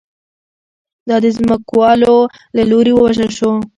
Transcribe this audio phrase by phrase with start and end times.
[1.09, 2.15] دا د ځمکوالو
[2.55, 3.51] له لوري ووژل شو